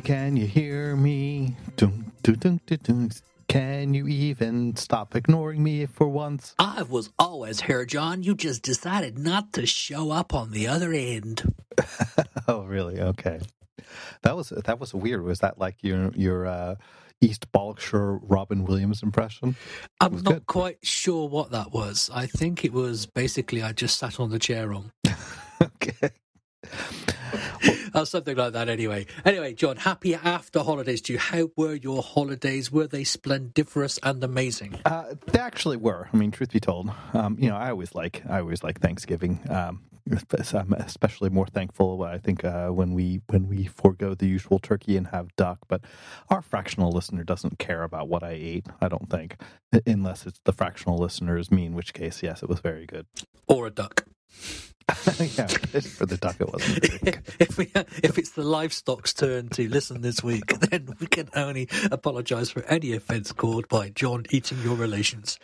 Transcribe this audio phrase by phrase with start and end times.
[0.00, 1.56] Can you hear me?
[1.76, 3.10] Dun, dun, dun, dun, dun.
[3.48, 6.54] Can you even stop ignoring me for once?
[6.58, 8.22] I was always here, John.
[8.22, 11.54] You just decided not to show up on the other end.
[12.48, 13.00] oh, really?
[13.00, 13.40] Okay.
[14.22, 15.22] That was that was weird.
[15.22, 16.74] Was that like your your uh,
[17.20, 19.54] East Bolshire Robin Williams impression?
[20.00, 20.46] I'm not good.
[20.46, 22.10] quite sure what that was.
[22.12, 24.90] I think it was basically I just sat on the chair wrong.
[25.62, 26.10] okay.
[27.94, 29.06] Uh, something like that, anyway.
[29.24, 31.18] Anyway, John, happy after holidays to you.
[31.20, 32.72] How were your holidays?
[32.72, 34.80] Were they splendiferous and amazing?
[34.84, 36.08] Uh, they actually were.
[36.12, 39.40] I mean, truth be told, um, you know, I always like I always like Thanksgiving.
[39.48, 39.84] Um,
[40.52, 44.96] I'm especially more thankful, I think, uh, when we when we forego the usual turkey
[44.96, 45.60] and have duck.
[45.68, 45.82] But
[46.28, 48.66] our fractional listener doesn't care about what I ate.
[48.80, 49.40] I don't think,
[49.86, 53.06] unless it's the fractional listener is me, in which case, yes, it was very good.
[53.46, 54.04] Or a duck.
[55.18, 56.84] yeah, for the duck it wasn't.
[57.40, 57.70] if we
[58.02, 62.62] if it's the livestock's turn to listen this week, then we can only apologise for
[62.64, 65.38] any offence caused by John eating your relations.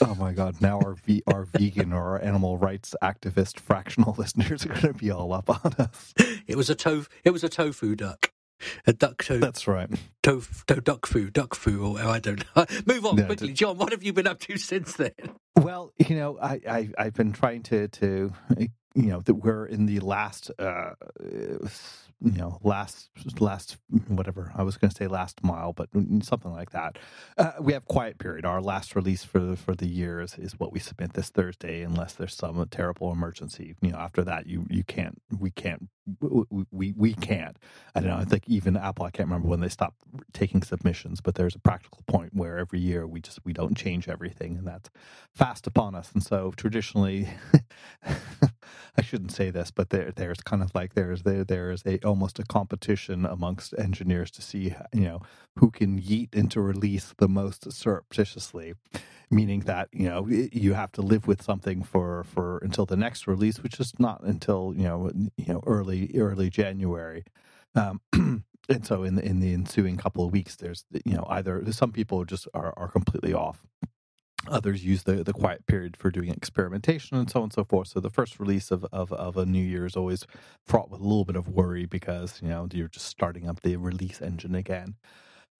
[0.00, 0.60] Oh my God!
[0.60, 4.94] Now our v, our vegan or our animal rights activist fractional listeners are going to
[4.94, 6.14] be all up on us.
[6.46, 7.08] It was a tofu.
[7.24, 8.30] It was a tofu duck.
[8.86, 9.40] A duck tofu.
[9.40, 9.88] That's right.
[10.22, 12.66] Tofu, to, duck foo, duck foo, or I don't know.
[12.86, 13.78] Move on quickly, John.
[13.78, 15.12] What have you been up to since then?
[15.56, 19.86] Well, you know, I, I I've been trying to to you know that we're in
[19.86, 20.92] the last uh,
[22.24, 23.76] you know last last
[24.08, 25.90] whatever I was going to say last mile, but
[26.22, 26.98] something like that.
[27.38, 28.46] Uh, we have quiet period.
[28.46, 32.14] Our last release for for the year is, is what we submit this Thursday, unless
[32.14, 33.76] there's some terrible emergency.
[33.82, 35.88] You know, after that, you you can't we can't
[36.20, 37.58] we we, we can't.
[37.94, 38.16] I don't know.
[38.18, 39.06] I think even Apple.
[39.06, 40.00] I can't remember when they stopped
[40.32, 44.08] taking submissions, but there's a practical point where every year we just we don't change
[44.08, 44.90] everything, and that's
[45.34, 46.10] fast upon us.
[46.14, 47.28] And so traditionally.
[48.96, 52.38] I shouldn't say this, but there there's kind of like there's there there's a almost
[52.38, 55.20] a competition amongst engineers to see you know
[55.58, 58.74] who can yeet into release the most surreptitiously,
[59.30, 63.26] meaning that you know you have to live with something for for until the next
[63.26, 67.24] release, which is not until you know you know early early January.
[67.74, 68.00] Um,
[68.68, 71.90] and so in the in the ensuing couple of weeks, there's you know either some
[71.90, 73.66] people just are, are completely off
[74.48, 77.88] Others use the, the quiet period for doing experimentation and so on and so forth.
[77.88, 80.26] So the first release of, of, of a new year is always
[80.66, 83.76] fraught with a little bit of worry because, you know, you're just starting up the
[83.76, 84.96] release engine again.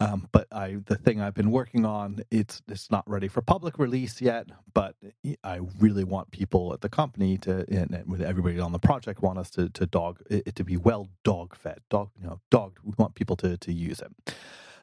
[0.01, 3.79] Um, but I, the thing I've been working on, it's it's not ready for public
[3.79, 4.49] release yet.
[4.75, 4.97] But
[5.45, 9.39] I really want people at the company to, and with everybody on the project, want
[9.39, 12.79] us to to dog it to be well dog fed, dog you know dog.
[12.83, 14.35] We want people to to use it.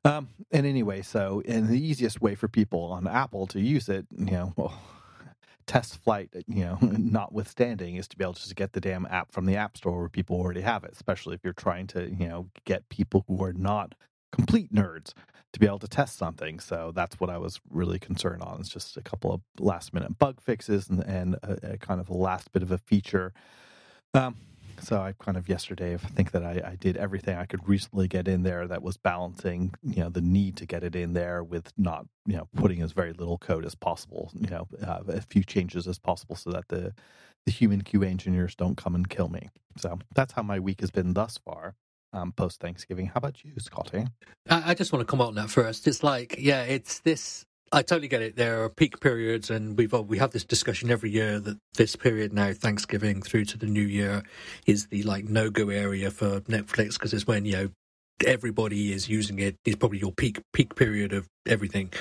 [0.03, 4.07] Um, and anyway, so and the easiest way for people on Apple to use it,
[4.17, 4.73] you know, well,
[5.67, 9.31] test flight, you know, notwithstanding, is to be able to just get the damn app
[9.31, 10.91] from the App Store where people already have it.
[10.93, 13.93] Especially if you're trying to, you know, get people who are not
[14.31, 15.13] complete nerds
[15.53, 16.59] to be able to test something.
[16.59, 18.59] So that's what I was really concerned on.
[18.61, 22.09] It's just a couple of last minute bug fixes and, and a, a kind of
[22.09, 23.33] a last bit of a feature.
[24.13, 24.37] Um,
[24.81, 28.07] so I kind of yesterday I think that I, I, did everything I could reasonably
[28.07, 31.43] get in there that was balancing, you know, the need to get it in there
[31.43, 35.21] with not, you know, putting as very little code as possible, you know, uh, a
[35.21, 36.93] few changes as possible so that the
[37.45, 39.49] the human QA engineers don't come and kill me.
[39.77, 41.75] So that's how my week has been thus far.
[42.13, 43.05] Um, post Thanksgiving.
[43.05, 44.05] How about you, Scotty?
[44.49, 45.87] I, I just want to come on that first.
[45.87, 48.35] It's like, yeah, it's this I totally get it.
[48.35, 52.33] There are peak periods, and we've we have this discussion every year that this period
[52.33, 54.23] now, Thanksgiving through to the New Year,
[54.65, 57.69] is the like no go area for Netflix because it's when you know
[58.27, 59.55] everybody is using it.
[59.63, 61.93] It's probably your peak peak period of everything,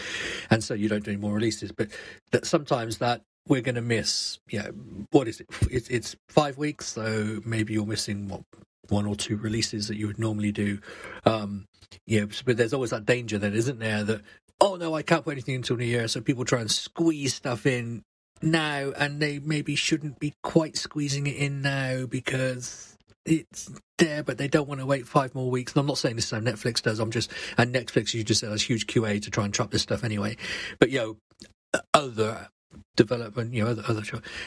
[0.50, 1.70] and so you don't do any more releases.
[1.70, 1.88] But
[2.32, 4.40] that sometimes that we're going to miss.
[4.48, 4.72] You know,
[5.12, 5.46] what is it?
[5.70, 8.42] It's, it's five weeks, so maybe you're missing what
[8.88, 10.80] one or two releases that you would normally do.
[11.24, 11.66] Um,
[12.06, 14.22] yeah, but there's always that danger then, isn't there, that
[14.60, 16.08] oh no, I can't put anything until New Year.
[16.08, 18.02] So people try and squeeze stuff in
[18.42, 24.38] now, and they maybe shouldn't be quite squeezing it in now because it's there, but
[24.38, 25.72] they don't want to wait five more weeks.
[25.72, 26.98] And I'm not saying this is how Netflix does.
[26.98, 29.82] I'm just and Netflix, you just said, has huge QA to try and trap this
[29.82, 30.36] stuff anyway.
[30.78, 32.48] But you know, other
[32.96, 34.02] development, you know, other, other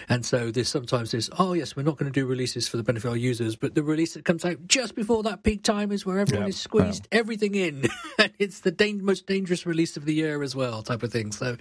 [0.09, 1.29] and so there's sometimes this.
[1.39, 3.73] Oh yes, we're not going to do releases for the benefit of our users, but
[3.73, 7.07] the release that comes out just before that peak time is where everyone is squeezed
[7.11, 7.85] everything in,
[8.19, 11.31] and it's the da- most dangerous release of the year as well, type of thing.
[11.31, 11.57] So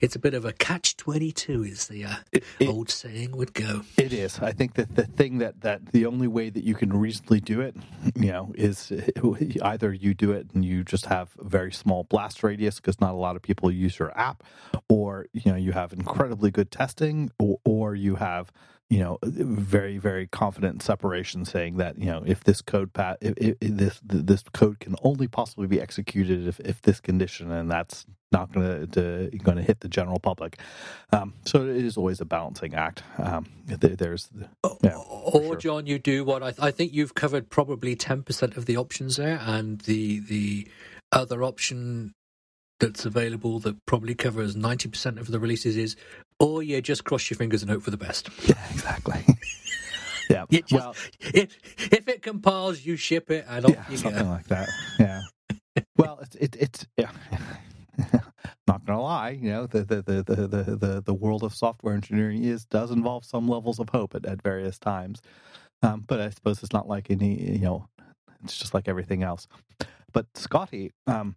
[0.00, 3.36] it's a bit of a catch twenty two, is the uh, it, it, old saying
[3.36, 3.82] would go.
[3.96, 4.38] It is.
[4.38, 7.60] I think that the thing that that the only way that you can reasonably do
[7.60, 7.74] it,
[8.14, 8.92] you know, is
[9.62, 13.12] either you do it and you just have a very small blast radius because not
[13.12, 14.44] a lot of people use your app,
[14.88, 18.52] or you know you have incredibly good testing, or, or you have
[18.88, 23.34] you know, very very confident separation, saying that you know if this code path if,
[23.36, 27.68] if, if this this code can only possibly be executed if, if this condition, and
[27.68, 30.60] that's not going to going to hit the general public.
[31.12, 33.02] Um, so it is always a balancing act.
[33.18, 34.28] Um, there, there's
[34.84, 35.56] yeah, or sure.
[35.56, 38.76] John, you do what I, th- I think you've covered probably ten percent of the
[38.76, 40.68] options there, and the the
[41.10, 42.14] other option
[42.78, 45.96] that's available that probably covers 90% of the releases is,
[46.38, 48.28] or you just cross your fingers and hope for the best.
[48.46, 49.24] Yeah, exactly.
[50.30, 50.44] yeah.
[50.50, 54.30] Just, well, if, if it compiles, you ship it and off yeah, you something go.
[54.30, 54.68] like that.
[54.98, 55.20] Yeah.
[55.96, 57.10] well, it's, it, it's, yeah.
[58.66, 61.94] Not gonna lie, you know, the, the, the, the, the, the, the world of software
[61.94, 65.22] engineering is does involve some levels of hope at, at various times.
[65.82, 67.88] Um, but I suppose it's not like any, you know,
[68.42, 69.46] it's just like everything else.
[70.12, 71.36] But Scotty, um,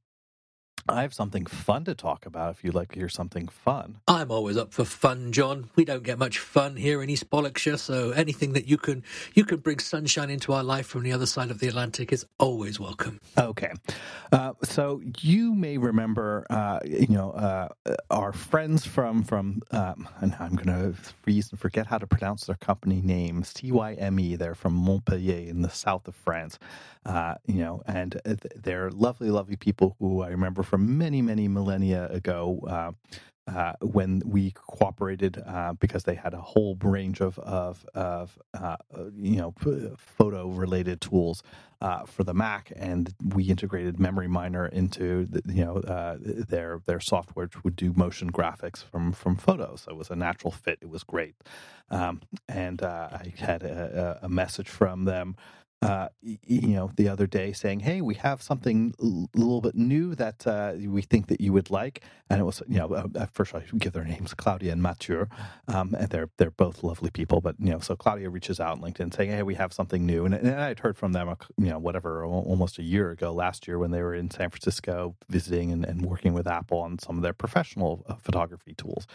[0.90, 3.98] I have something fun to talk about if you'd like to hear something fun.
[4.08, 5.70] I'm always up for fun, John.
[5.76, 9.04] We don't get much fun here in East Bollockshire, so anything that you can
[9.34, 12.26] you can bring sunshine into our life from the other side of the Atlantic is
[12.40, 13.20] always welcome.
[13.38, 13.72] Okay.
[14.32, 17.70] Uh, so you may remember uh, you know uh,
[18.10, 20.94] our friends from from um, and I'm going to
[21.24, 24.38] freeze and forget how to pronounce their company name, CYME.
[24.38, 26.60] They're from Montpellier in the south of France.
[27.06, 28.20] Uh, you know, and
[28.56, 32.60] they're lovely, lovely people who I remember from many, many millennia ago.
[32.68, 32.92] Uh,
[33.50, 38.78] uh, when we cooperated uh, because they had a whole range of of, of uh,
[39.16, 39.54] you know
[39.98, 41.42] photo related tools
[41.82, 46.82] uh, for the Mac, and we integrated Memory Miner into the, you know uh, their
[46.86, 49.82] their software which would do motion graphics from from photos.
[49.82, 50.78] So it was a natural fit.
[50.82, 51.36] It was great,
[51.90, 55.36] um, and I had a, a message from them
[55.82, 60.14] uh, you know, the other day saying, "Hey, we have something a little bit new
[60.16, 63.56] that uh, we think that you would like." And it was, you know, uh, first
[63.56, 65.28] I give their names, Claudia and Mathieu,
[65.70, 67.40] um, and they're they're both lovely people.
[67.40, 70.26] But you know, so Claudia reaches out on LinkedIn saying, "Hey, we have something new,"
[70.26, 73.80] and, and I'd heard from them, you know, whatever, almost a year ago, last year
[73.80, 77.24] when they were in San Francisco visiting and, and working with Apple on some of
[77.24, 79.08] their professional uh, photography tools.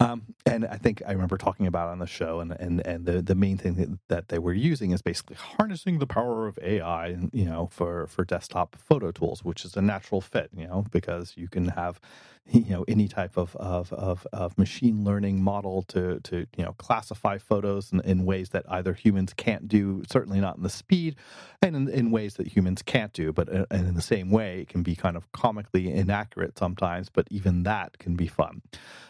[0.00, 3.22] Um, and I think I remember talking about on the show, and and and the
[3.22, 7.16] the main thing that, that they were using is basically harnessing the power of AI,
[7.32, 11.34] you know, for for desktop photo tools, which is a natural fit, you know, because
[11.36, 12.00] you can have
[12.52, 16.72] you know any type of of of, of machine learning model to to you know
[16.78, 21.16] classify photos in, in, ways that either humans can't do, certainly not in the speed,
[21.62, 23.32] and in, in ways that humans can't do.
[23.32, 27.08] But uh, and in the same way, it can be kind of comically inaccurate sometimes.
[27.08, 28.62] But even that can be fun.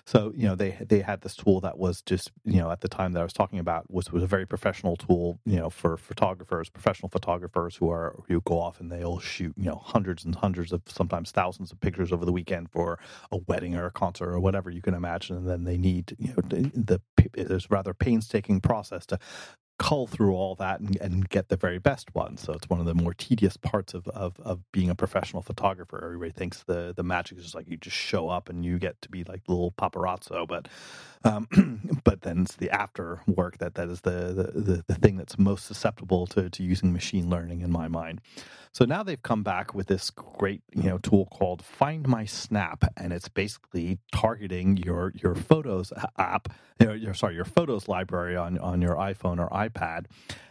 [0.05, 2.89] So you know they they had this tool that was just you know at the
[2.89, 5.97] time that I was talking about was was a very professional tool you know for
[5.97, 10.35] photographers, professional photographers who are who go off and they'll shoot you know hundreds and
[10.35, 12.99] hundreds of sometimes thousands of pictures over the weekend for
[13.31, 16.29] a wedding or a concert or whatever you can imagine, and then they need you
[16.29, 17.01] know the, the
[17.35, 19.19] there's rather painstaking process to
[19.81, 22.37] cull through all that and, and, get the very best one.
[22.37, 25.99] So it's one of the more tedious parts of, of, of being a professional photographer.
[26.05, 29.01] Everybody thinks the, the magic is just like you just show up and you get
[29.01, 30.69] to be like little paparazzo, but
[31.25, 35.17] um, but then it's the after work that that is the, the, the, the thing
[35.17, 38.21] that's most susceptible to, to using machine learning in my mind.
[38.73, 42.85] So now they've come back with this great, you know, tool called Find My Snap,
[42.97, 48.81] and it's basically targeting your your Photos app, your, sorry, your Photos library on on
[48.81, 50.09] your iPhone or iPad, iPad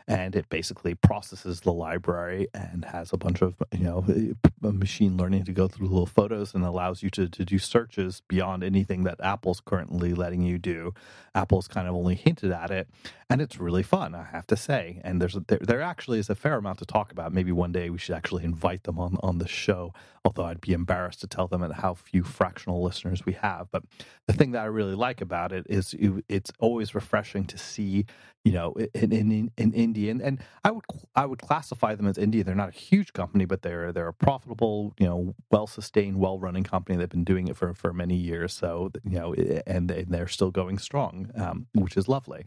[0.09, 4.71] and it basically processes the library and has a bunch of you know eh, uh,
[4.71, 8.63] machine learning to go through little photos and allows you to, to do searches beyond
[8.63, 10.93] anything that apple's currently letting you do.
[11.35, 12.89] Apple's kind of only hinted at it
[13.29, 14.99] and it's really fun i have to say.
[15.03, 17.31] And there's a, there, there actually is a fair amount to talk about.
[17.31, 19.93] Maybe one day we should actually invite them on on the show
[20.25, 23.67] although i'd be embarrassed to tell them at how few fractional listeners we have.
[23.71, 23.83] But
[24.25, 25.95] the thing that i really like about it is
[26.27, 28.05] it's always refreshing to see
[28.43, 32.17] you know, in in, in indie, and, and I would I would classify them as
[32.17, 32.45] indie.
[32.45, 36.39] They're not a huge company, but they're they're a profitable, you know, well sustained, well
[36.39, 36.97] running company.
[36.97, 40.77] They've been doing it for for many years, so you know, and they're still going
[40.77, 42.45] strong, um, which is lovely.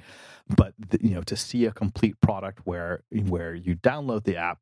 [0.48, 4.58] But you know, to see a complete product where where you download the app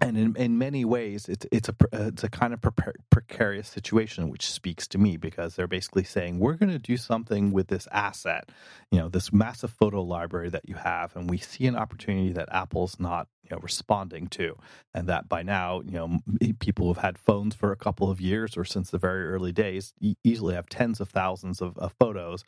[0.00, 3.68] and in, in many ways it's it's a uh, it's a kind of pre- precarious
[3.68, 7.68] situation which speaks to me because they're basically saying we're going to do something with
[7.68, 8.48] this asset
[8.90, 12.48] you know this massive photo library that you have and we see an opportunity that
[12.52, 14.56] apple's not you know responding to,
[14.94, 16.18] and that by now you know
[16.60, 19.94] people who've had phones for a couple of years or since the very early days
[20.24, 22.44] easily have tens of thousands of, of photos,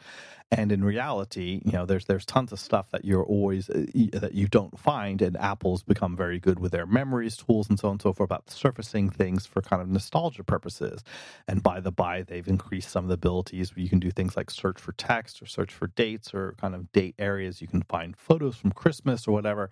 [0.50, 4.32] and in reality, you know there's there's tons of stuff that you're always uh, that
[4.34, 7.92] you don't find, and Apple's become very good with their memories tools and so on
[7.92, 11.02] and so forth about surfacing things for kind of nostalgia purposes.
[11.48, 14.36] And by the by, they've increased some of the abilities where you can do things
[14.36, 17.60] like search for text or search for dates or kind of date areas.
[17.60, 19.70] You can find photos from Christmas or whatever.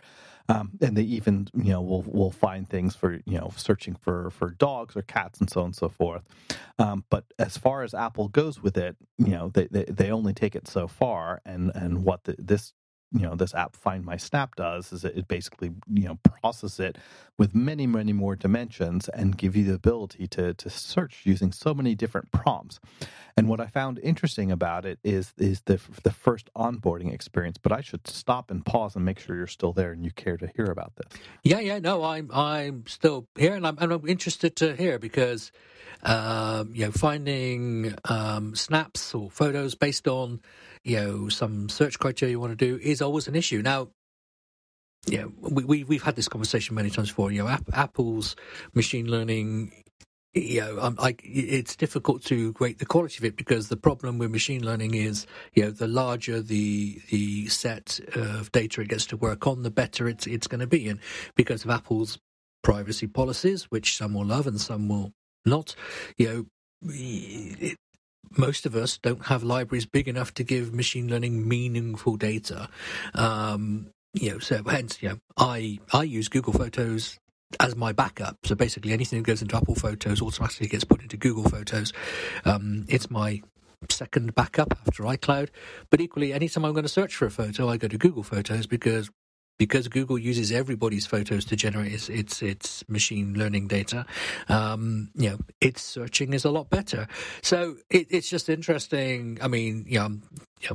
[0.50, 4.30] Um, and they even, you know, will will find things for you know searching for
[4.30, 6.25] for dogs or cats and so on and so forth.
[6.78, 10.35] Um, but as far as Apple goes with it, you know, they, they, they only
[10.35, 11.42] take it so far.
[11.47, 12.75] And and what the, this
[13.12, 16.97] you know this app find my snap does is it basically you know process it
[17.38, 21.75] with many many more dimensions and give you the ability to to search using so
[21.75, 22.79] many different prompts.
[23.37, 27.73] And what i found interesting about it is is the the first onboarding experience but
[27.73, 30.49] i should stop and pause and make sure you're still there and you care to
[30.55, 31.21] hear about this.
[31.43, 35.50] Yeah yeah no i'm i'm still here and i'm, and I'm interested to hear because
[36.02, 40.40] um, you know finding um, snaps or photos based on
[40.85, 43.63] you know some search criteria you want to do is always an issue.
[43.63, 43.89] Now,
[45.07, 47.33] yeah, we, we we've had this conversation many times before.
[47.33, 48.37] You know, Apple's
[48.75, 49.73] machine learning.
[50.33, 54.19] You know, um, I, it's difficult to rate the quality of it because the problem
[54.19, 59.07] with machine learning is, you know, the larger the the set of data it gets
[59.07, 60.89] to work on, the better it's it's going to be.
[60.89, 61.01] And
[61.35, 62.19] because of Apple's
[62.63, 65.13] privacy policies, which some will love and some will
[65.45, 65.75] not,
[66.17, 66.47] you know,
[66.93, 67.77] it,
[68.37, 72.69] most of us don't have libraries big enough to give machine learning meaningful data.
[73.15, 77.19] Um, you know, so hence, you know, I I use Google Photos
[77.59, 78.39] as my backup.
[78.45, 81.93] So basically, anything that goes into Apple Photos automatically gets put into Google Photos.
[82.45, 83.43] Um, it's my
[83.89, 85.49] second backup after iCloud.
[85.89, 88.67] But equally, anytime I'm going to search for a photo, I go to Google Photos
[88.67, 89.11] because
[89.61, 94.07] because Google uses everybody's photos to generate its its, its machine learning data,
[94.49, 97.07] um, you know, its searching is a lot better.
[97.43, 99.37] So it, it's just interesting.
[99.43, 100.17] I mean, you know,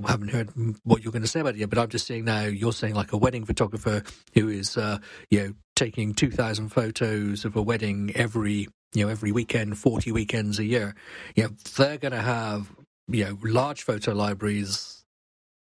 [0.05, 0.51] I haven't heard
[0.83, 2.93] what you're going to say about it yet, but I'm just saying now you're saying
[2.93, 4.03] like a wedding photographer
[4.35, 4.99] who is, uh,
[5.31, 10.59] you know, taking 2,000 photos of a wedding every, you know, every weekend, 40 weekends
[10.59, 10.93] a year.
[11.35, 12.71] You know, they're going to have,
[13.07, 15.03] you know, large photo libraries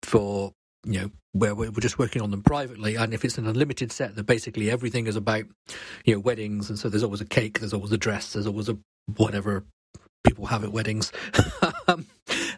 [0.03, 2.97] for you know where we're just working on them privately.
[2.97, 5.45] And if it's an unlimited set that basically everything is about
[6.05, 6.69] you know weddings.
[6.69, 8.79] And so there's always a cake there's always a dress there's always a
[9.17, 9.65] whatever
[10.27, 11.13] people have at weddings.
[11.89, 12.07] Um,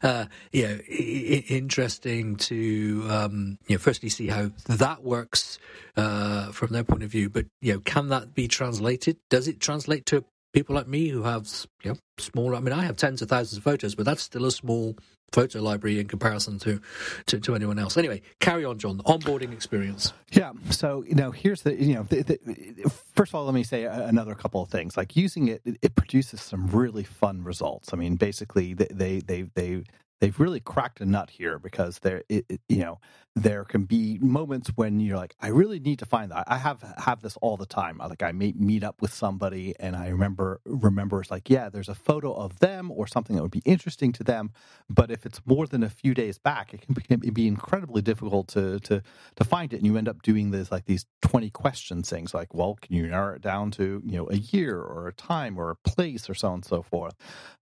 [0.03, 5.59] uh, yeah I- interesting to um, you know firstly see how that works
[5.97, 7.31] uh, from their point of view.
[7.31, 9.17] But you know can that be translated?
[9.31, 11.49] Does it translate to people like me who have
[11.83, 14.45] you know small i mean i have tens of thousands of photos but that's still
[14.45, 14.95] a small
[15.33, 16.81] photo library in comparison to,
[17.27, 17.97] to, to anyone else.
[17.97, 18.99] Anyway, carry on, John.
[18.99, 20.13] Onboarding experience.
[20.31, 20.53] Yeah.
[20.71, 23.85] So you know, here's the you know, the, the, first of all, let me say
[23.85, 24.97] another couple of things.
[24.97, 27.93] Like using it, it produces some really fun results.
[27.93, 29.83] I mean, basically, they they they
[30.23, 33.01] they've really cracked a nut here because there, it, it, you know,
[33.35, 36.45] there can be moments when you're like, I really need to find that.
[36.47, 37.97] I have have this all the time.
[37.99, 41.89] Like I may meet up with somebody, and I remember remember it's like, yeah, there's
[41.89, 44.53] a photo of them or something that would be interesting to them.
[44.91, 48.49] But if it's more than a few days back, it can be, be incredibly difficult
[48.49, 49.03] to to
[49.37, 52.35] to find it, and you end up doing this like these twenty question things.
[52.35, 55.59] Like, well, can you narrow it down to you know a year or a time
[55.59, 57.15] or a place or so on and so forth?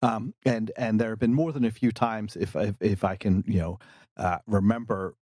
[0.02, 3.16] Um, and and there have been more than a few times if if, if I
[3.16, 3.78] can you know
[4.20, 5.16] uh, remember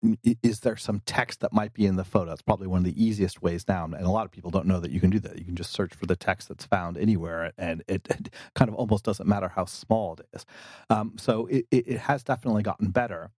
[0.43, 2.31] is there some text that might be in the photo?
[2.31, 3.93] That's probably one of the easiest ways down.
[3.93, 5.37] And a lot of people don't know that you can do that.
[5.37, 8.76] You can just search for the text that's found anywhere, and it, it kind of
[8.76, 10.47] almost doesn't matter how small it is.
[10.90, 13.33] Um, so it, it has definitely gotten better.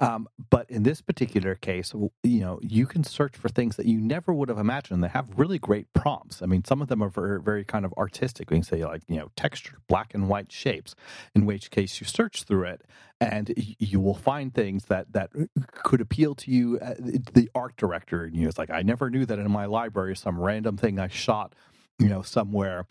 [0.00, 1.92] Um, but in this particular case,
[2.22, 5.04] you know, you can search for things that you never would have imagined.
[5.04, 6.40] They have really great prompts.
[6.42, 8.50] I mean, some of them are very, very kind of artistic.
[8.50, 10.94] We can say like, you know, texture, black and white shapes.
[11.34, 12.82] In which case, you search through it,
[13.20, 15.30] and you will find things that that
[15.72, 16.78] could appeal to you.
[16.80, 16.94] Uh,
[17.34, 20.40] the art director and you, it's like, I never knew that in my library, some
[20.40, 21.54] random thing I shot,
[21.98, 22.86] you know, somewhere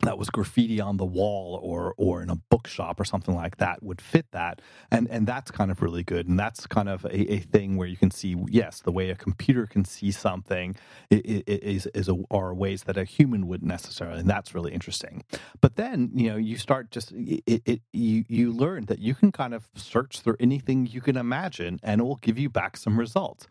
[0.00, 3.82] that was graffiti on the wall or or in a bookshop or something like that
[3.82, 4.60] would fit that.
[4.90, 6.28] And and that's kind of really good.
[6.28, 9.14] And that's kind of a, a thing where you can see yes the way a
[9.14, 10.76] computer can see something
[11.10, 15.24] is is a, are ways that a human wouldn't necessarily and that's really interesting.
[15.60, 19.32] But then you know you start just it, it you you learn that you can
[19.32, 22.98] kind of search through anything you can imagine and it will give you back some
[22.98, 23.46] results.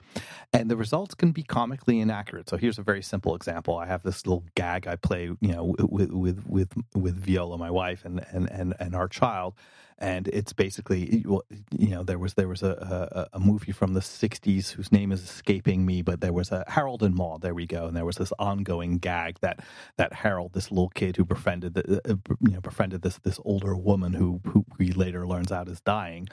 [0.52, 2.50] And the results can be comically inaccurate.
[2.50, 3.78] So here's a very simple example.
[3.78, 7.58] I have this little gag i play you know with with with with with Viola,
[7.58, 9.54] my wife, and and and, and our child
[10.00, 11.24] and it's basically
[11.72, 15.12] you know there was there was a, a, a movie from the 60s whose name
[15.12, 18.06] is escaping me but there was a Harold and Maude there we go and there
[18.06, 19.60] was this ongoing gag that
[19.98, 23.76] that Harold this little kid who befriended the, uh, you know befriended this this older
[23.76, 26.28] woman who who he later learns out is dying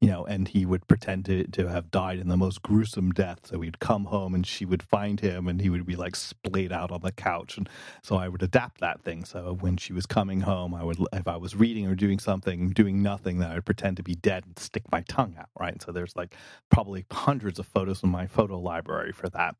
[0.00, 3.40] you know and he would pretend to to have died in the most gruesome death.
[3.44, 6.72] So he'd come home and she would find him and he would be like splayed
[6.72, 7.56] out on the couch.
[7.56, 7.68] And
[8.02, 9.24] so I would adapt that thing.
[9.24, 12.70] So when she was coming home I would if I was reading or doing something
[12.70, 15.80] doing nothing that I would pretend to be dead and stick my tongue out, right?
[15.82, 16.34] So there's like
[16.70, 19.56] probably hundreds of photos in my photo library for that.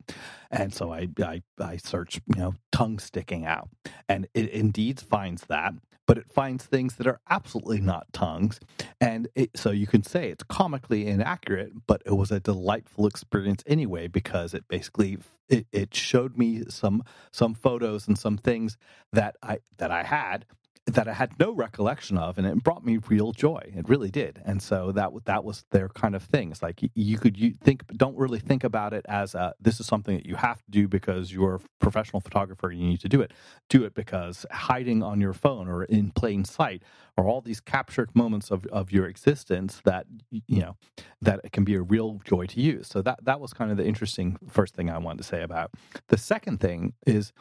[0.50, 3.68] And so I I, I search, you know, tongue sticking out.
[4.08, 5.75] And it indeed finds that,
[6.06, 8.61] but it finds things that are absolutely not tongues.
[9.00, 13.62] And it, so you can say it's comically inaccurate, but it was a delightful experience
[13.66, 15.18] anyway because it basically
[15.49, 18.78] it, it showed me some some photos and some things
[19.12, 20.46] that I that I had
[20.86, 23.72] that I had no recollection of, and it brought me real joy.
[23.74, 26.50] It really did, and so that that was their kind of thing.
[26.50, 29.86] It's like you could you think don't really think about it as a, this is
[29.86, 32.70] something that you have to do because you're a professional photographer.
[32.70, 33.32] and You need to do it.
[33.68, 36.82] Do it because hiding on your phone or in plain sight
[37.16, 40.76] are all these captured moments of, of your existence that you know
[41.20, 42.88] that it can be a real joy to use.
[42.88, 45.70] So that that was kind of the interesting first thing I wanted to say about.
[46.08, 47.32] The second thing is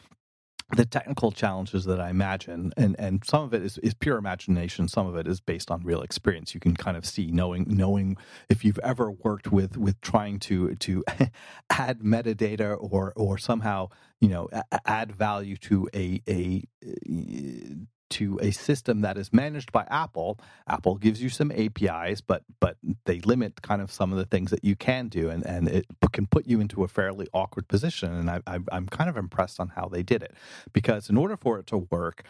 [0.75, 4.87] the technical challenges that I imagine, and, and some of it is, is pure imagination,
[4.87, 6.53] some of it is based on real experience.
[6.53, 8.17] You can kind of see knowing knowing
[8.49, 11.03] if you've ever worked with with trying to to
[11.69, 14.49] add metadata or or somehow you know
[14.85, 17.75] add value to a a uh,
[18.11, 20.39] to a system that is managed by Apple.
[20.67, 24.51] Apple gives you some APIs, but but they limit kind of some of the things
[24.51, 28.13] that you can do, and, and it can put you into a fairly awkward position.
[28.13, 30.33] And I, I, I'm kind of impressed on how they did it,
[30.73, 32.23] because in order for it to work,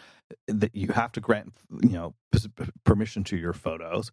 [0.47, 2.13] that you have to grant you know
[2.83, 4.09] permission to your photos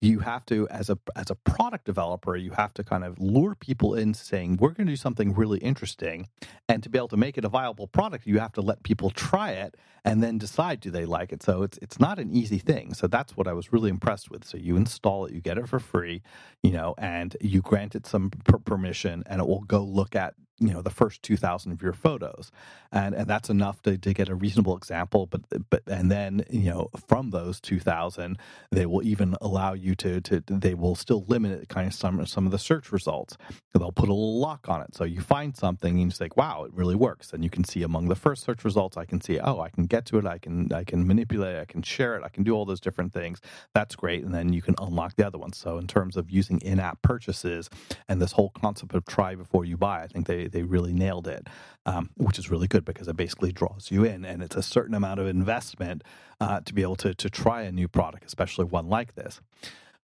[0.00, 3.54] you have to as a as a product developer you have to kind of lure
[3.54, 6.28] people in saying we're going to do something really interesting
[6.68, 9.10] and to be able to make it a viable product you have to let people
[9.10, 11.42] try it and then decide do they like it.
[11.44, 12.94] So it's it's not an easy thing.
[12.94, 14.44] So that's what i was really impressed with.
[14.44, 16.22] So you install it you get it for free
[16.64, 20.34] you know and you grant it some per- permission and it will go look at
[20.60, 22.50] you know the first 2000 of your photos
[22.92, 26.70] and and that's enough to, to get a reasonable example but but and then you
[26.70, 28.38] know from those 2000
[28.70, 32.24] they will even allow you to to they will still limit it kind of some
[32.26, 33.36] some of the search results.
[33.74, 36.64] They'll put a little lock on it so you find something and you say wow
[36.64, 37.32] it really works.
[37.32, 39.84] And you can see among the first search results i can see oh i can
[39.84, 42.42] get to it i can i can manipulate it, i can share it i can
[42.44, 43.40] do all those different things.
[43.74, 46.60] That's great and then you can unlock the other ones so in terms of using
[46.60, 47.70] in-app purchases
[48.08, 51.28] and this whole concept of try before you buy i think they they really nailed
[51.28, 51.48] it,
[51.86, 54.94] um, which is really good because it basically draws you in, and it's a certain
[54.94, 56.02] amount of investment
[56.40, 59.40] uh, to be able to to try a new product, especially one like this.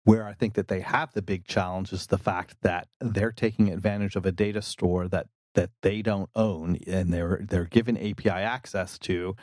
[0.05, 3.71] Where I think that they have the big challenge is the fact that they're taking
[3.71, 8.29] advantage of a data store that that they don't own and they're they're given API
[8.29, 9.35] access to,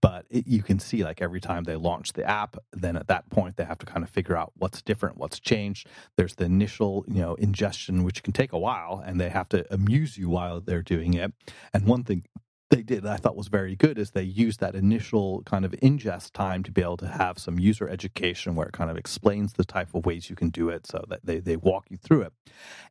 [0.00, 3.28] but it, you can see like every time they launch the app, then at that
[3.30, 5.88] point they have to kind of figure out what's different, what's changed.
[6.16, 9.66] There's the initial you know ingestion, which can take a while, and they have to
[9.72, 11.32] amuse you while they're doing it.
[11.72, 12.24] And one thing
[12.74, 16.32] they did I thought was very good is they used that initial kind of ingest
[16.32, 19.64] time to be able to have some user education where it kind of explains the
[19.64, 22.32] type of ways you can do it so that they, they walk you through it.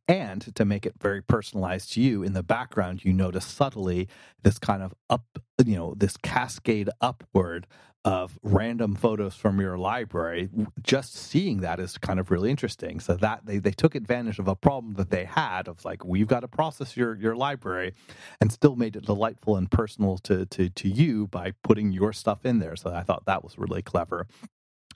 [0.07, 4.07] And to make it very personalized to you, in the background, you notice subtly
[4.41, 5.25] this kind of up,
[5.65, 7.67] you know, this cascade upward
[8.05, 10.49] of random photos from your library
[10.81, 12.99] just seeing that is kind of really interesting.
[12.99, 16.27] So that they, they took advantage of a problem that they had of like we've
[16.27, 17.93] got to process your your library
[18.41, 22.45] and still made it delightful and personal to to to you by putting your stuff
[22.45, 22.75] in there.
[22.75, 24.27] So i thought that was really clever.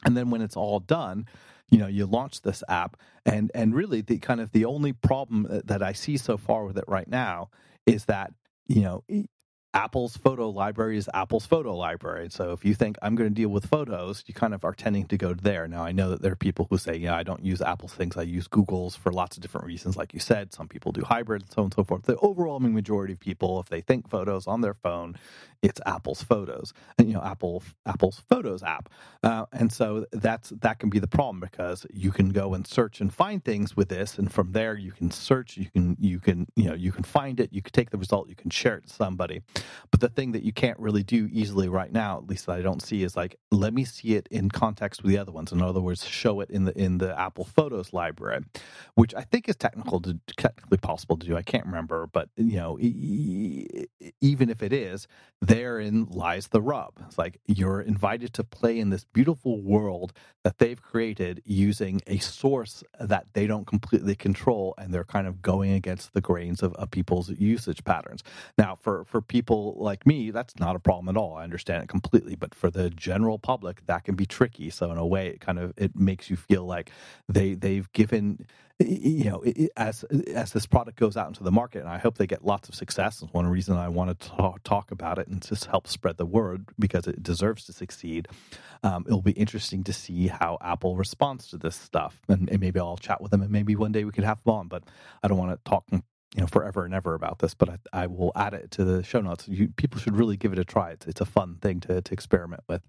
[0.05, 1.27] And then when it's all done
[1.69, 5.45] you know you launch this app and and really the kind of the only problem
[5.49, 7.49] uh, that i see so far with it right now
[7.85, 8.31] is that
[8.67, 9.03] you know
[9.73, 12.29] Apple's photo library is Apple's photo library.
[12.31, 15.05] So if you think I'm going to deal with photos, you kind of are tending
[15.07, 15.67] to go there.
[15.67, 18.17] Now, I know that there are people who say, yeah, I don't use Apple's things.
[18.17, 19.95] I use Google's for lots of different reasons.
[19.95, 22.03] Like you said, some people do hybrid and so on and so forth.
[22.03, 25.15] The overwhelming majority of people, if they think photos on their phone,
[25.61, 28.89] it's Apple's photos and, you know, Apple, Apple's photos app.
[29.23, 33.01] Uh, and so that's, that can be the problem because you can go and search
[33.01, 34.17] and find things with this.
[34.17, 37.39] And from there you can search, you can, you can, you know, you can find
[37.39, 39.41] it, you can take the result, you can share it to somebody
[39.91, 42.61] But the thing that you can't really do easily right now, at least that I
[42.61, 45.51] don't see, is like let me see it in context with the other ones.
[45.51, 48.41] In other words, show it in the in the Apple Photos library,
[48.95, 51.37] which I think is technical to technically possible to do.
[51.37, 52.77] I can't remember, but you know,
[54.21, 55.07] even if it is,
[55.41, 56.93] therein lies the rub.
[57.07, 62.17] It's like you're invited to play in this beautiful world that they've created using a
[62.19, 66.73] source that they don't completely control, and they're kind of going against the grains of,
[66.75, 68.23] of people's usage patterns.
[68.57, 71.35] Now, for for people like me, that's not a problem at all.
[71.35, 74.69] I understand it completely, but for the general public, that can be tricky.
[74.69, 76.91] So in a way, it kind of it makes you feel like
[77.27, 78.45] they they've given
[78.79, 79.43] you know,
[79.75, 82.69] as as this product goes out into the market, and I hope they get lots
[82.69, 83.23] of success.
[83.23, 86.27] Is one reason I want to talk, talk about it and just help spread the
[86.27, 88.27] word because it deserves to succeed.
[88.83, 92.79] Um, it'll be interesting to see how Apple responds to this stuff, and, and, maybe
[92.79, 94.67] I'll chat with them, and maybe one day we could have them on.
[94.67, 94.83] But
[95.23, 95.85] I don't want to talk,
[96.35, 97.53] you know, forever and ever about this.
[97.53, 99.47] But I, I will add it to the show notes.
[99.47, 100.91] You, people should really give it a try.
[100.91, 102.81] It's it's a fun thing to to experiment with.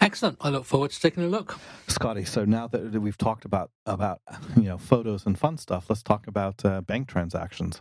[0.00, 0.38] Excellent.
[0.40, 1.58] I look forward to taking a look.
[1.88, 4.20] Scotty, so now that we've talked about about
[4.56, 7.80] you know photos and fun stuff, let's talk about uh, bank transactions.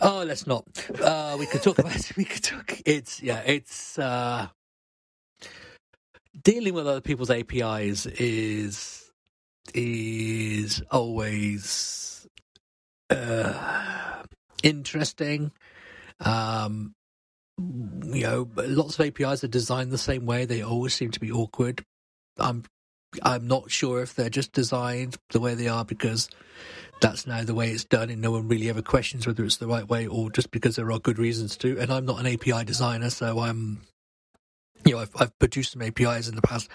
[0.00, 0.64] Oh, let's not.
[1.00, 2.12] Uh, we could talk about.
[2.16, 2.80] We could talk.
[2.86, 3.42] It's yeah.
[3.44, 4.48] It's uh,
[6.40, 9.10] dealing with other people's APIs is
[9.74, 12.17] is always
[14.62, 15.52] interesting.
[16.20, 16.94] Um,
[17.58, 20.44] you know, lots of APIs are designed the same way.
[20.44, 21.84] They always seem to be awkward.
[22.38, 22.64] I'm
[23.22, 26.28] I'm not sure if they're just designed the way they are because
[27.00, 29.66] that's now the way it's done, and no one really ever questions whether it's the
[29.66, 31.78] right way or just because there are good reasons to.
[31.78, 33.82] And I'm not an API designer, so I'm,
[34.84, 36.68] you know, I've, I've produced some APIs in the past.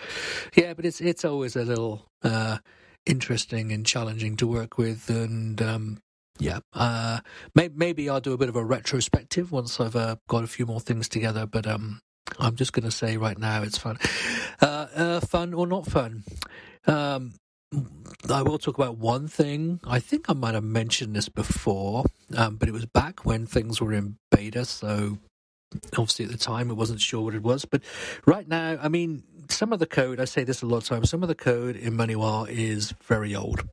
[0.56, 2.58] Yeah, but it's it's always a little uh,
[3.06, 6.00] interesting and challenging to work with, and um,
[6.40, 7.20] yeah, uh,
[7.56, 10.66] may, maybe I'll do a bit of a retrospective once I've uh, got a few
[10.66, 11.46] more things together.
[11.46, 12.02] But um,
[12.40, 13.98] I'm just going to say right now it's fun,
[14.62, 16.24] uh, uh, fun or not fun.
[16.88, 17.34] Um,
[18.30, 19.80] I will talk about one thing.
[19.84, 23.82] I think I might have mentioned this before, um, but it was back when things
[23.82, 24.66] were in beta.
[24.66, 25.18] So
[25.94, 27.66] obviously at the time I wasn't sure what it was.
[27.66, 27.82] But
[28.26, 31.10] right now, I mean, some of the code, I say this a lot of times,
[31.10, 33.68] some of the code in MoneyWell is very old.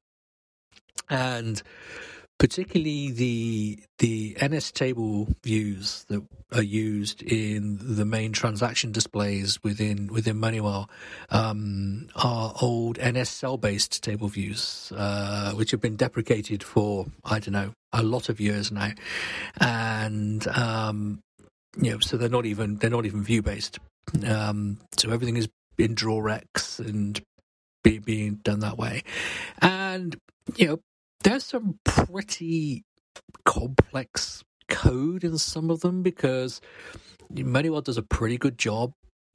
[1.09, 1.63] And
[2.41, 6.23] particularly the the NS table views that
[6.53, 10.89] are used in the main transaction displays within within MoneyWell
[11.29, 17.41] um, are old NS cell based table views, uh, which have been deprecated for I
[17.41, 18.93] don't know a lot of years now,
[19.61, 21.21] and um,
[21.79, 23.79] you know so they're not even they're not even view based.
[24.27, 27.21] Um, so everything is in DrawRect and
[27.85, 29.03] be, being done that way,
[29.61, 30.17] and
[30.57, 30.81] you know
[31.23, 32.85] there's some pretty
[33.45, 36.61] complex code in some of them because
[37.33, 38.93] MoneyWell does a pretty good job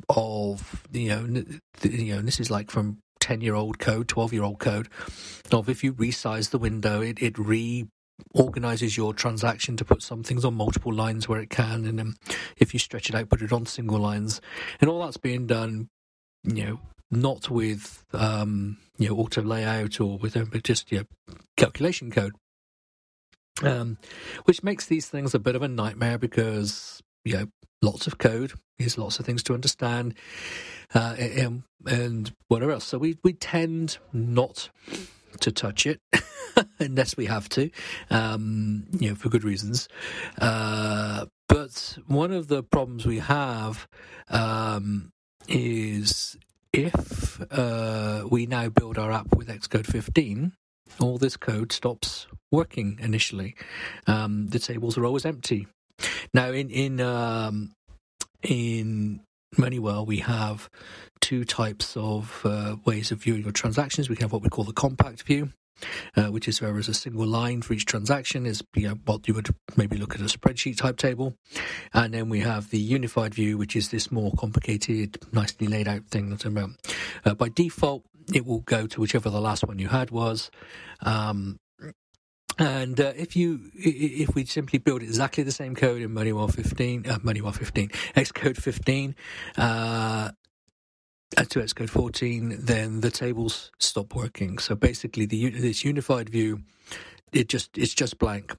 [0.09, 1.43] of you know
[1.83, 4.89] you know this is like from 10 year old code 12 year old code
[5.51, 10.45] of if you resize the window it, it reorganizes your transaction to put some things
[10.45, 12.13] on multiple lines where it can and then
[12.57, 14.41] if you stretch it out put it on single lines
[14.81, 15.87] and all that's being done
[16.43, 16.79] you know
[17.11, 22.33] not with um, you know auto layout or with but just you know, calculation code,
[23.63, 23.97] um,
[24.45, 27.45] which makes these things a bit of a nightmare because you know
[27.81, 30.13] lots of code is lots of things to understand
[30.93, 32.85] uh, and, and whatever else.
[32.85, 34.69] So we we tend not
[35.39, 35.99] to touch it
[36.79, 37.69] unless we have to,
[38.09, 39.87] um, you know, for good reasons.
[40.39, 43.87] Uh, but one of the problems we have
[44.29, 45.11] um,
[45.47, 46.37] is
[46.75, 50.51] if uh, we now build our app with Xcode 15,
[50.99, 53.55] all this code stops working initially.
[54.07, 55.67] Um, the tables are always empty.
[56.33, 57.71] Now, in in um,
[58.43, 59.21] in
[59.55, 60.69] MoneyWell, we have
[61.21, 64.09] two types of uh, ways of viewing your transactions.
[64.09, 65.49] We can have what we call the compact view,
[66.15, 69.27] uh, which is where as a single line for each transaction is you know, what
[69.27, 71.35] you would maybe look at a spreadsheet type table.
[71.93, 76.05] And then we have the unified view, which is this more complicated, nicely laid out
[76.07, 76.71] thing that I'm about.
[77.23, 80.49] Uh, by default, it will go to whichever the last one you had was.
[81.01, 81.59] Um,
[82.57, 87.05] and uh, if you if we simply build exactly the same code in MoneyWell 15,
[87.05, 89.15] uh, MoneyWell 15, Xcode 15,
[89.57, 90.31] uh,
[91.43, 94.57] to Xcode 14, then the tables stop working.
[94.57, 96.61] So basically, the this unified view,
[97.31, 98.55] it just it's just blank.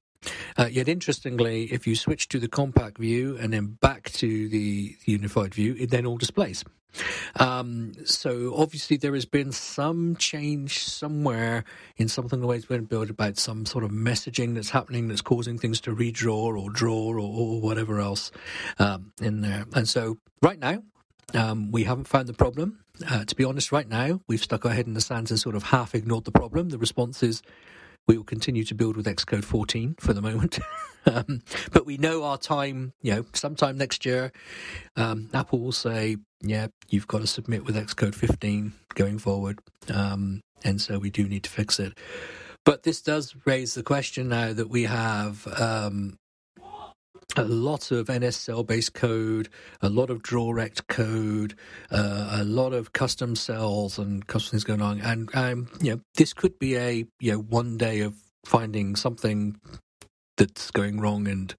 [0.56, 4.96] Uh, yet interestingly, if you switch to the compact view and then back to the
[5.04, 6.64] unified view, it then all displays.
[7.38, 11.64] Um, so obviously there has been some change somewhere
[11.98, 15.20] in something the way it's been built about some sort of messaging that's happening that's
[15.20, 18.32] causing things to redraw or draw or, or whatever else
[18.78, 19.66] um, in there.
[19.74, 20.82] And so right now
[21.34, 22.80] um, we haven't found the problem.
[23.08, 25.54] Uh, to be honest, right now we've stuck our head in the sand and sort
[25.54, 26.70] of half ignored the problem.
[26.70, 27.42] The response is
[28.06, 30.58] we will continue to build with Xcode 14 for the moment.
[31.06, 34.32] um, but we know our time, you know, sometime next year,
[34.96, 39.58] um, Apple will say, yeah, you've got to submit with Xcode 15 going forward.
[39.92, 41.98] Um, and so we do need to fix it.
[42.64, 46.18] But this does raise the question now that we have um,
[47.34, 49.48] a lot of NS based code,
[49.82, 51.54] a lot of DrawRect code,
[51.90, 55.00] uh, a lot of custom cells and custom things going on.
[55.00, 59.60] And um, you know, this could be a you know one day of finding something
[60.36, 61.54] that's going wrong and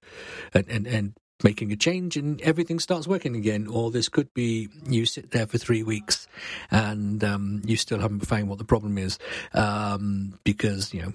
[0.54, 4.68] and and, and making a change and everything starts working again or this could be
[4.88, 6.26] you sit there for three weeks
[6.70, 9.18] and um, you still haven't found what the problem is
[9.54, 11.12] um, because you know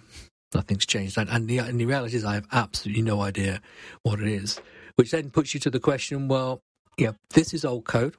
[0.53, 1.17] nothing's changed.
[1.17, 3.61] And, and, the, and the reality is, I have absolutely no idea
[4.03, 4.59] what it is.
[4.95, 6.61] Which then puts you to the question: Well,
[6.97, 8.15] yeah, this is old code.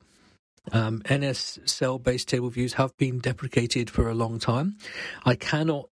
[0.73, 4.77] Um, NS cell based table views have been deprecated for a long time.
[5.25, 5.88] I cannot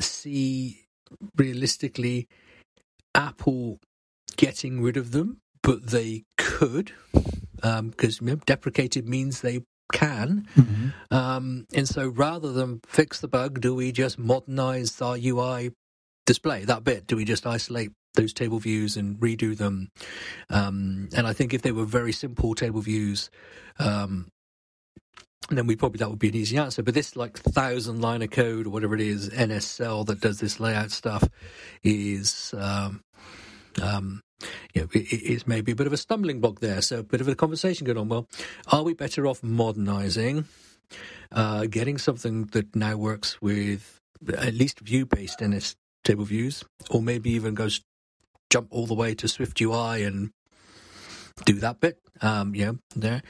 [0.00, 0.86] see
[1.36, 2.26] realistically
[3.14, 3.78] Apple
[4.36, 6.92] getting rid of them, but they could
[7.54, 9.60] because um, you know, deprecated means they
[9.92, 10.46] can.
[10.56, 11.14] Mm-hmm.
[11.14, 15.70] Um, and so rather than fix the bug, do we just modernize our UI
[16.26, 17.06] display that bit?
[17.06, 19.88] Do we just isolate those table views and redo them?
[20.50, 23.30] Um, and I think if they were very simple table views,
[23.78, 24.28] um,
[25.50, 26.82] then we probably that would be an easy answer.
[26.82, 30.40] But this like thousand line of code or whatever it is, NS cell that does
[30.40, 31.28] this layout stuff
[31.82, 32.54] is.
[32.56, 33.02] Um,
[33.82, 34.22] um,
[34.74, 36.82] you know, it, it's maybe a bit of a stumbling block there.
[36.82, 38.08] So a bit of a conversation going on.
[38.08, 38.28] Well,
[38.70, 40.46] are we better off modernizing,
[41.32, 44.00] uh, getting something that now works with
[44.36, 47.80] at least view-based NS table views, or maybe even goes
[48.50, 50.30] jump all the way to Swift UI and
[51.44, 51.98] do that bit.
[52.20, 53.22] Um, yeah, there.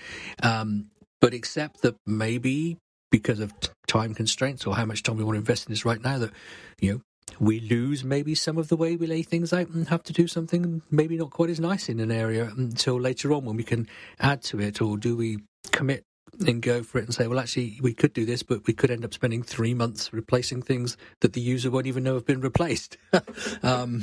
[0.43, 2.77] Um, but except that maybe
[3.11, 3.53] because of
[3.87, 6.33] time constraints or how much time we want to invest in this right now, that
[6.81, 7.01] you know
[7.41, 10.27] we lose maybe some of the way we lay things out and have to do
[10.27, 13.89] something maybe not quite as nice in an area until later on when we can
[14.21, 15.39] add to it, or do we
[15.73, 16.05] commit
[16.40, 18.90] and go for it and say, well, actually, we could do this, but we could
[18.90, 22.40] end up spending three months replacing things that the user won't even know have been
[22.40, 22.97] replaced
[23.62, 24.03] um,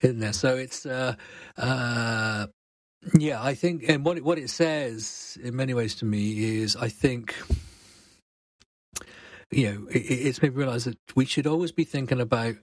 [0.00, 0.32] in there.
[0.32, 1.14] So it's, uh,
[1.56, 2.46] uh,
[3.18, 6.76] yeah, I think, and what it, what it says in many ways to me is,
[6.76, 7.34] I think,
[9.50, 12.56] you know, it, it's made me realize that we should always be thinking about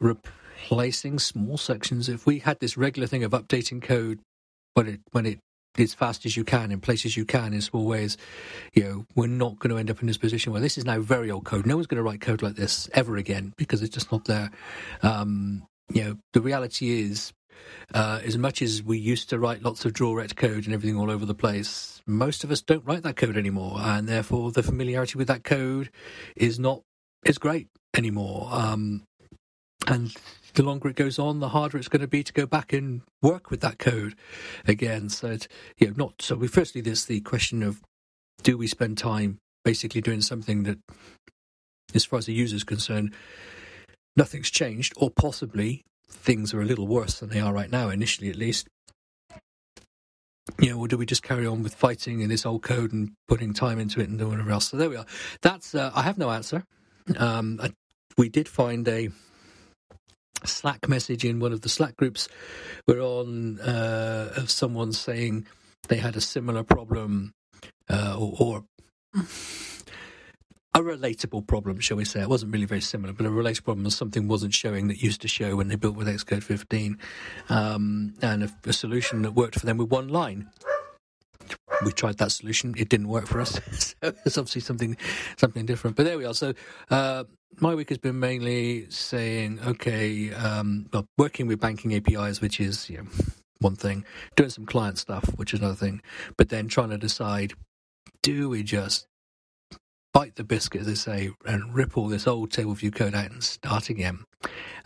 [0.00, 2.08] replacing small sections.
[2.08, 4.20] If we had this regular thing of updating code
[4.74, 5.38] when it when it
[5.78, 8.16] as fast as you can in places you can in small ways,
[8.74, 11.00] you know, we're not going to end up in this position where this is now
[11.00, 11.66] very old code.
[11.66, 14.50] No one's going to write code like this ever again because it's just not there.
[15.02, 17.32] Um, you know, the reality is,
[17.94, 21.10] uh, as much as we used to write lots of DrawRect code and everything all
[21.10, 25.18] over the place, most of us don't write that code anymore, and therefore the familiarity
[25.18, 25.90] with that code
[26.36, 26.82] is not
[27.26, 28.48] as great anymore.
[28.52, 29.04] Um,
[29.88, 30.14] and
[30.54, 33.02] the longer it goes on, the harder it's going to be to go back and
[33.22, 34.14] work with that code
[34.66, 35.08] again.
[35.08, 35.48] So, it,
[35.78, 36.36] you know, not so.
[36.36, 37.80] We firstly, there's the question of
[38.42, 40.78] do we spend time basically doing something that,
[41.94, 43.14] as far as the user is concerned,
[44.16, 48.30] nothing's changed, or possibly things are a little worse than they are right now, initially
[48.30, 48.68] at least.
[50.58, 53.12] You know, or do we just carry on with fighting in this old code and
[53.28, 54.68] putting time into it and doing whatever else?
[54.68, 55.06] So there we are.
[55.42, 56.64] That's uh, I have no answer.
[57.16, 57.72] Um, I,
[58.16, 59.10] we did find a
[60.44, 62.28] Slack message in one of the Slack groups
[62.86, 65.46] we're on uh, of someone saying
[65.88, 67.32] they had a similar problem
[67.88, 68.64] uh, or,
[69.14, 69.24] or,
[70.74, 72.20] a relatable problem, shall we say?
[72.20, 75.20] It wasn't really very similar, but a relatable problem was something wasn't showing that used
[75.22, 76.98] to show when they built with Xcode 15,
[77.48, 80.50] um, and a, a solution that worked for them with one line
[81.84, 82.74] we tried that solution.
[82.76, 83.52] It didn't work for us.
[83.72, 84.96] so it's obviously something
[85.36, 85.96] something different.
[85.96, 86.34] But there we are.
[86.34, 86.54] So
[86.90, 87.24] uh,
[87.60, 92.88] my week has been mainly saying, okay, um, well, working with banking APIs, which is
[92.88, 93.04] you know,
[93.60, 94.04] one thing,
[94.36, 96.00] doing some client stuff, which is another thing,
[96.36, 97.54] but then trying to decide,
[98.22, 99.06] do we just
[100.12, 103.30] bite the biscuit, as they say, and rip all this old table view code out
[103.30, 104.24] and start again?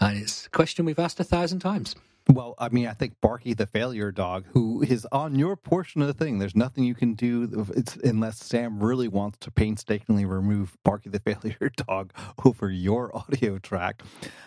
[0.00, 1.94] And it's a question we've asked a thousand times.
[2.28, 6.06] Well, I mean, I think Barky the failure dog, who is on your portion of
[6.06, 10.76] the thing, there's nothing you can do it's, unless Sam really wants to painstakingly remove
[10.84, 12.12] Barky the failure dog
[12.44, 14.02] over your audio track.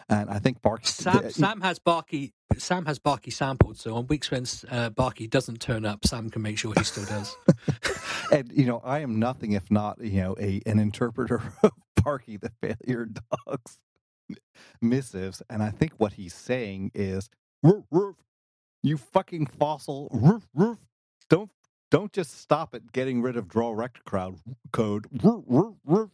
[0.07, 0.87] And I think Barky.
[0.87, 2.33] Sam, the, Sam has Barky.
[2.57, 6.41] Sam has Barky sampled, so on weeks when uh, Barky doesn't turn up, Sam can
[6.41, 7.35] make sure he still does.
[8.31, 11.71] and you know, I am nothing if not you know a an interpreter of
[12.03, 13.07] Barky the failure
[13.47, 13.79] dog's
[14.81, 17.29] missives, and I think what he's saying is
[17.65, 18.15] roof, roof.
[18.83, 20.09] You fucking fossil.
[20.11, 20.77] Roof, roof.
[21.29, 21.49] Don't
[21.91, 24.37] don't just stop at getting rid of draw rect crowd
[24.71, 25.07] code.
[25.23, 26.11] Roof, roof, roof.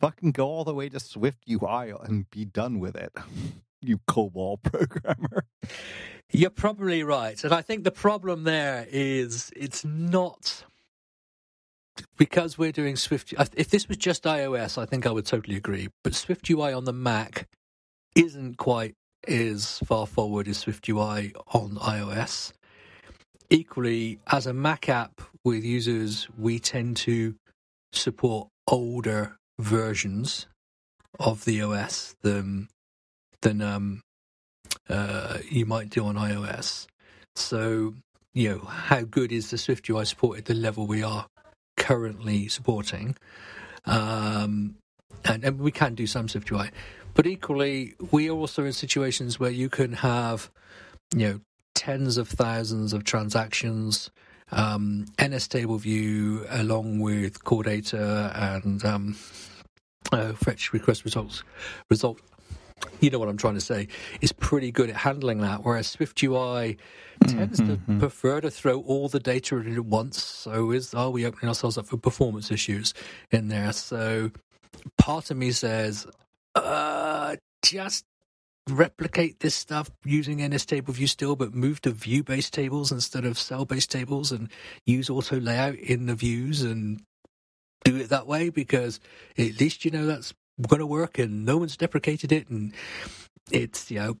[0.00, 3.12] Fucking go all the way to Swift UI and be done with it.
[3.86, 5.44] You COBOL programmer.
[6.32, 7.44] You're probably right.
[7.44, 10.64] And I think the problem there is it's not
[12.16, 13.34] because we're doing Swift.
[13.56, 15.88] If this was just iOS, I think I would totally agree.
[16.02, 17.46] But Swift UI on the Mac
[18.16, 18.94] isn't quite
[19.26, 22.52] is far forward as SwiftUI on iOS.
[23.50, 27.34] Equally, as a Mac app with users, we tend to
[27.92, 30.46] support older versions
[31.20, 32.68] of the OS than
[33.42, 34.00] than um,
[34.88, 36.86] uh, you might do on iOS.
[37.36, 37.94] So,
[38.32, 41.26] you know, how good is the SwiftUI support at the level we are
[41.76, 43.16] currently supporting?
[43.84, 44.76] Um,
[45.24, 46.70] and, and we can do some SwiftUI.
[47.14, 50.50] But equally, we are also in situations where you can have,
[51.14, 51.40] you know,
[51.74, 54.10] tens of thousands of transactions,
[54.52, 59.16] um, NS table view along with core data and um,
[60.12, 61.42] uh, fetch request results
[61.90, 62.20] result.
[63.00, 63.88] You know what I'm trying to say
[64.20, 66.76] is pretty good at handling that, whereas SwiftUI
[67.26, 67.94] tends mm-hmm.
[67.94, 70.22] to prefer to throw all the data in at once.
[70.22, 72.92] So is are we opening ourselves up for performance issues
[73.30, 73.72] in there?
[73.72, 74.32] So
[74.98, 76.06] part of me says
[76.54, 78.04] uh, just
[78.68, 83.24] replicate this stuff using NS table view still, but move to view based tables instead
[83.24, 84.48] of cell based tables and
[84.86, 87.02] use auto layout in the views and
[87.84, 89.00] do it that way because
[89.36, 90.32] at least you know that's
[90.68, 92.72] going to work and no one's deprecated it and
[93.50, 94.16] it's, you know,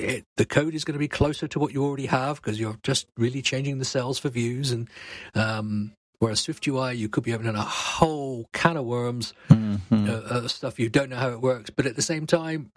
[0.00, 2.78] it, the code is going to be closer to what you already have because you're
[2.82, 4.88] just really changing the cells for views and
[5.34, 10.08] um, Whereas SwiftUI, you could be opening a whole can of worms, mm-hmm.
[10.08, 11.70] uh, uh, stuff you don't know how it works.
[11.70, 12.70] But at the same time,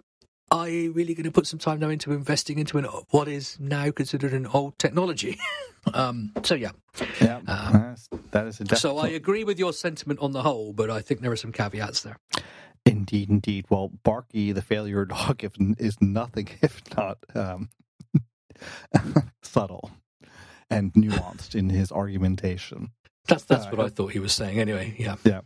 [0.50, 3.56] are you really going to put some time now into investing into an, what is
[3.60, 5.38] now considered an old technology?
[5.94, 6.72] um, so yeah,
[7.20, 7.94] yeah, um,
[8.32, 8.80] that is a definite...
[8.80, 11.52] so I agree with your sentiment on the whole, but I think there are some
[11.52, 12.18] caveats there.
[12.84, 13.66] Indeed, indeed.
[13.70, 17.68] Well, Barky, the failure dog, if, is nothing if not um,
[19.40, 19.92] subtle
[20.68, 22.90] and nuanced in his argumentation.
[23.26, 24.58] That's that's uh, what I thought he was saying.
[24.58, 25.16] Anyway, yeah.
[25.24, 25.40] Yeah.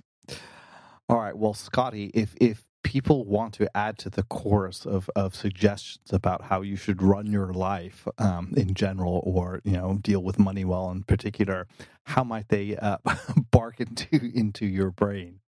[1.09, 1.37] All right.
[1.37, 6.43] Well, Scotty, if if people want to add to the chorus of, of suggestions about
[6.43, 10.65] how you should run your life um, in general, or you know, deal with money
[10.65, 11.67] well in particular,
[12.05, 12.99] how might they uh,
[13.51, 15.41] bark into into your brain?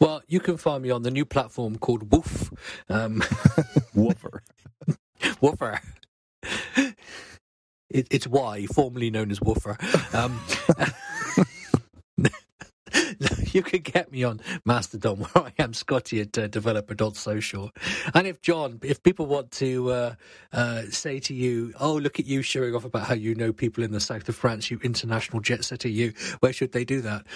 [0.00, 2.50] Well, you can find me on the new platform called Woof.
[2.88, 3.22] Um,
[3.94, 4.42] Woofer.
[5.40, 5.80] Woofer.
[7.90, 9.76] It, it's Y, formerly known as Woofer.
[10.14, 10.40] Um,
[13.52, 17.70] you can get me on Mastodon, where I am Scotty at uh, developer.social.
[18.12, 20.14] And if John, if people want to uh,
[20.52, 23.84] uh, say to you, "Oh, look at you showing off about how you know people
[23.84, 27.26] in the south of France, you international jet setter, you," where should they do that?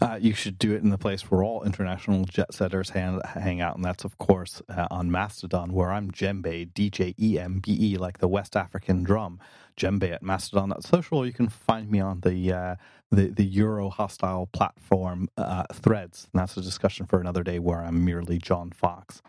[0.00, 3.60] Uh, you should do it in the place where all international jet setters hang, hang
[3.60, 7.60] out, and that's of course uh, on Mastodon, where I'm Djembe, D J E M
[7.60, 9.40] B E, like the West African drum.
[9.76, 11.24] Djembe at Mastodon.social.
[11.24, 12.76] You can find me on the uh,
[13.10, 16.28] the the Euro hostile platform uh, threads.
[16.32, 19.22] And that's a discussion for another day where I'm merely John Fox.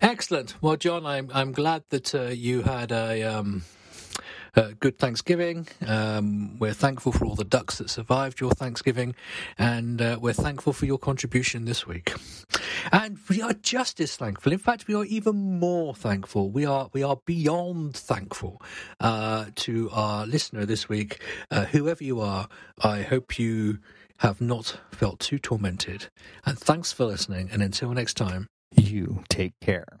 [0.00, 0.54] Excellent.
[0.60, 3.62] Well, John, I'm I'm glad that uh, you had a um,
[4.58, 5.66] uh, good Thanksgiving.
[5.86, 9.14] Um, we're thankful for all the ducks that survived your Thanksgiving,
[9.56, 12.12] and uh, we're thankful for your contribution this week.
[12.90, 14.52] And we are just as thankful.
[14.52, 16.50] In fact, we are even more thankful.
[16.50, 18.60] We are we are beyond thankful
[19.00, 22.48] uh, to our listener this week, uh, whoever you are.
[22.82, 23.78] I hope you
[24.18, 26.08] have not felt too tormented.
[26.44, 27.48] And thanks for listening.
[27.52, 30.00] And until next time, you take care.